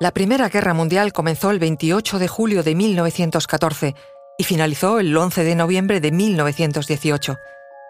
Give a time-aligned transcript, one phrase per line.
[0.00, 3.96] La Primera Guerra Mundial comenzó el 28 de julio de 1914
[4.38, 7.36] y finalizó el 11 de noviembre de 1918.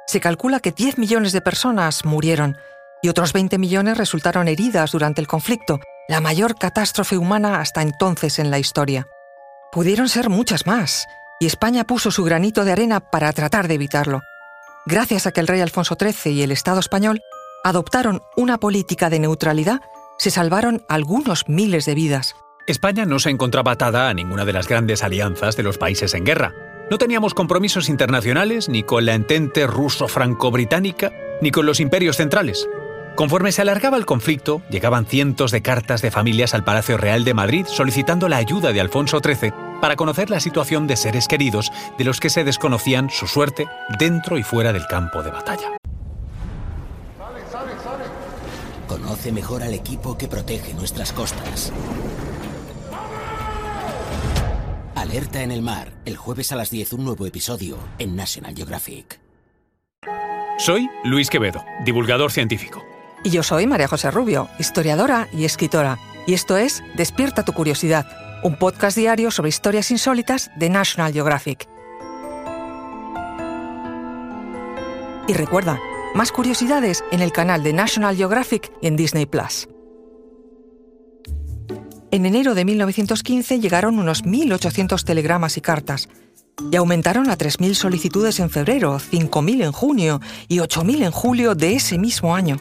[0.07, 2.57] Se calcula que 10 millones de personas murieron
[3.03, 8.39] y otros 20 millones resultaron heridas durante el conflicto, la mayor catástrofe humana hasta entonces
[8.39, 9.07] en la historia.
[9.71, 11.07] Pudieron ser muchas más,
[11.39, 14.23] y España puso su granito de arena para tratar de evitarlo.
[14.87, 17.21] Gracias a que el rey Alfonso XIII y el Estado español
[17.65, 19.83] adoptaron una política de neutralidad,
[20.19, 22.37] se salvaron algunos miles de vidas.
[22.67, 26.25] España no se encontraba atada a ninguna de las grandes alianzas de los países en
[26.25, 26.55] guerra.
[26.91, 32.69] No teníamos compromisos internacionales ni con la entente ruso-franco-británica ni con los imperios centrales.
[33.15, 37.35] Conforme se alargaba el conflicto, llegaban cientos de cartas de familias al Palacio Real de
[37.35, 42.05] Madrid solicitando la ayuda de Alfonso XIII para conocer la situación de seres queridos de
[42.05, 43.67] los que se desconocían su suerte
[43.99, 45.79] dentro y fuera del campo de batalla.
[48.89, 51.71] Conoce mejor al equipo que protege nuestras costas.
[54.95, 59.21] Alerta en el mar, el jueves a las 10 un nuevo episodio en National Geographic.
[60.59, 62.83] Soy Luis Quevedo, divulgador científico.
[63.23, 65.99] Y yo soy María José Rubio, historiadora y escritora.
[66.27, 68.07] Y esto es Despierta tu curiosidad,
[68.43, 71.69] un podcast diario sobre historias insólitas de National Geographic.
[75.29, 75.79] Y recuerda,
[76.15, 79.69] más curiosidades en el canal de National Geographic y en Disney Plus.
[82.11, 86.09] En enero de 1915 llegaron unos 1.800 telegramas y cartas,
[86.73, 91.75] y aumentaron a 3.000 solicitudes en febrero, 5.000 en junio y 8.000 en julio de
[91.75, 92.57] ese mismo año.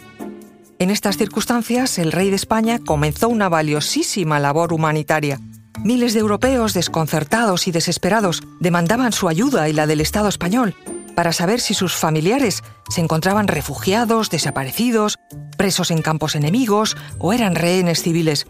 [0.80, 5.40] En estas circunstancias, el rey de España comenzó una valiosísima labor humanitaria.
[5.84, 10.76] Miles de europeos desconcertados y desesperados demandaban su ayuda y la del Estado español
[11.18, 15.18] para saber si sus familiares se encontraban refugiados, desaparecidos,
[15.58, 18.46] presos en campos enemigos o eran rehenes civiles.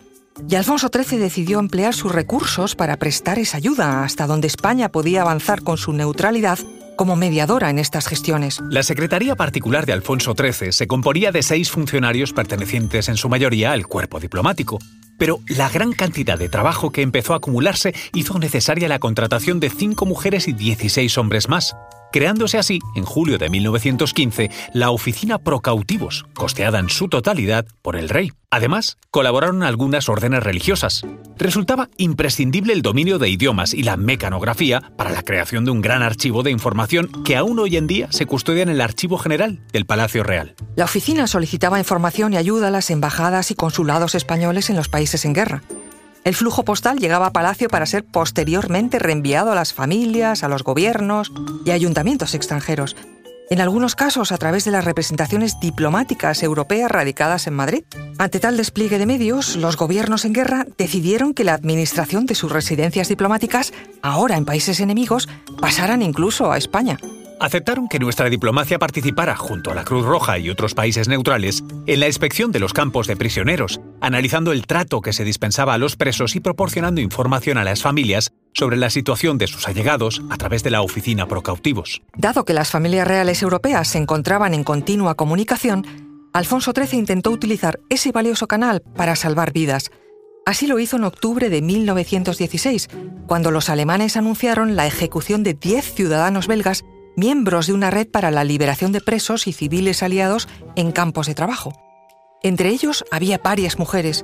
[0.50, 5.22] Y Alfonso XIII decidió emplear sus recursos para prestar esa ayuda hasta donde España podía
[5.22, 6.60] avanzar con su neutralidad
[6.98, 8.60] como mediadora en estas gestiones.
[8.70, 13.72] La Secretaría Particular de Alfonso XIII se componía de seis funcionarios pertenecientes en su mayoría
[13.72, 14.78] al cuerpo diplomático.
[15.17, 19.70] Pero la gran cantidad de trabajo que empezó a acumularse hizo necesaria la contratación de
[19.70, 21.73] cinco mujeres y 16 hombres más
[22.12, 27.95] creándose así, en julio de 1915, la Oficina Pro Cautivos, costeada en su totalidad por
[27.95, 28.32] el rey.
[28.50, 31.06] Además, colaboraron algunas órdenes religiosas.
[31.38, 36.02] Resultaba imprescindible el dominio de idiomas y la mecanografía para la creación de un gran
[36.02, 39.86] archivo de información que aún hoy en día se custodia en el Archivo General del
[39.86, 40.56] Palacio Real.
[40.76, 45.26] La oficina solicitaba información y ayuda a las embajadas y consulados españoles en los países
[45.26, 45.62] en guerra.
[46.27, 50.61] El flujo postal llegaba a Palacio para ser posteriormente reenviado a las familias, a los
[50.61, 51.32] gobiernos
[51.64, 52.98] y ayuntamientos extranjeros,
[53.49, 57.86] en algunos casos a través de las representaciones diplomáticas europeas radicadas en Madrid.
[58.17, 62.52] Ante tal despliegue de medios, los gobiernos en guerra decidieron que la administración de sus
[62.52, 63.71] residencias diplomáticas,
[64.02, 65.30] ahora en países enemigos,
[65.61, 66.98] pasaran incluso a España
[67.39, 71.99] aceptaron que nuestra diplomacia participara, junto a la Cruz Roja y otros países neutrales, en
[71.99, 75.95] la inspección de los campos de prisioneros, analizando el trato que se dispensaba a los
[75.95, 80.64] presos y proporcionando información a las familias sobre la situación de sus allegados a través
[80.64, 82.02] de la Oficina Pro Cautivos.
[82.15, 85.86] Dado que las familias reales europeas se encontraban en continua comunicación,
[86.33, 89.92] Alfonso XIII intentó utilizar ese valioso canal para salvar vidas.
[90.45, 92.87] Así lo hizo en octubre de 1916,
[93.27, 96.86] cuando los alemanes anunciaron la ejecución de 10 ciudadanos belgas
[97.17, 100.48] miembros de una red para la liberación de presos y civiles aliados
[100.78, 101.73] en campos de trabajo.
[102.44, 104.23] Entre ellos había varias mujeres.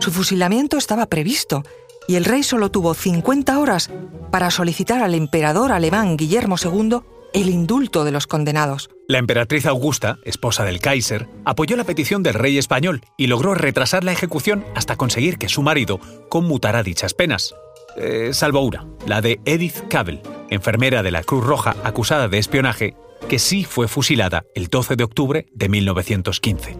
[0.00, 1.62] Su fusilamiento estaba previsto
[2.08, 3.90] y el rey solo tuvo 50 horas
[4.30, 6.98] para solicitar al emperador alemán Guillermo II
[7.32, 8.90] el indulto de los condenados.
[9.08, 14.04] La emperatriz Augusta, esposa del Kaiser, apoyó la petición del rey español y logró retrasar
[14.04, 17.54] la ejecución hasta conseguir que su marido conmutara dichas penas.
[17.96, 22.94] Eh, salvo una, la de Edith Cable, enfermera de la Cruz Roja acusada de espionaje,
[23.28, 26.76] que sí fue fusilada el 12 de octubre de 1915.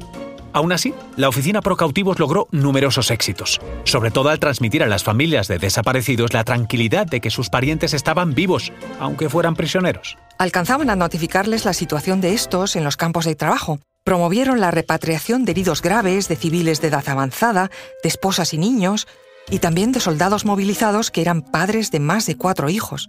[0.56, 5.04] Aún así, la Oficina Pro Cautivos logró numerosos éxitos, sobre todo al transmitir a las
[5.04, 10.16] familias de desaparecidos la tranquilidad de que sus parientes estaban vivos, aunque fueran prisioneros.
[10.38, 13.80] Alcanzaban a notificarles la situación de estos en los campos de trabajo.
[14.02, 17.70] Promovieron la repatriación de heridos graves, de civiles de edad avanzada,
[18.02, 19.06] de esposas y niños,
[19.50, 23.08] y también de soldados movilizados que eran padres de más de cuatro hijos.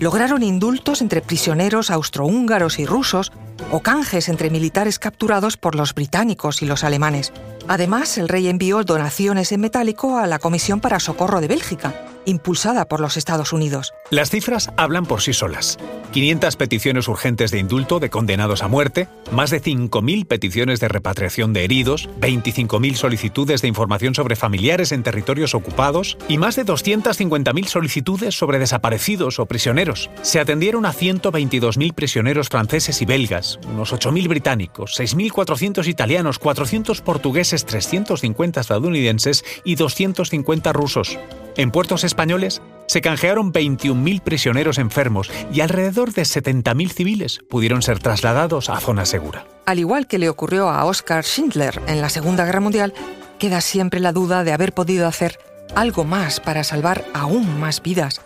[0.00, 3.32] Lograron indultos entre prisioneros austrohúngaros y rusos
[3.70, 7.32] o canjes entre militares capturados por los británicos y los alemanes.
[7.68, 11.94] Además, el rey envió donaciones en metálico a la Comisión para Socorro de Bélgica,
[12.26, 13.94] impulsada por los Estados Unidos.
[14.10, 15.78] Las cifras hablan por sí solas.
[16.12, 21.52] 500 peticiones urgentes de indulto de condenados a muerte, más de 5.000 peticiones de repatriación
[21.52, 27.66] de heridos, 25.000 solicitudes de información sobre familiares en territorios ocupados y más de 250.000
[27.66, 30.08] solicitudes sobre desaparecidos o prisioneros.
[30.22, 37.64] Se atendieron a 122.000 prisioneros franceses y belgas, unos 8.000 británicos, 6.400 italianos, 400 portugueses,
[37.64, 41.18] 350 estadounidenses y 250 rusos.
[41.56, 48.00] En puertos españoles se canjearon 21.000 prisioneros enfermos y alrededor de 70.000 civiles pudieron ser
[48.00, 49.46] trasladados a zona segura.
[49.66, 52.92] Al igual que le ocurrió a Oskar Schindler en la Segunda Guerra Mundial,
[53.38, 55.38] queda siempre la duda de haber podido hacer
[55.74, 58.20] algo más para salvar aún más vidas.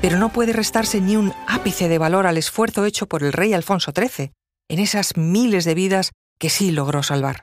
[0.00, 3.52] Pero no puede restarse ni un ápice de valor al esfuerzo hecho por el rey
[3.52, 4.32] Alfonso XIII
[4.68, 7.42] en esas miles de vidas que sí logró salvar.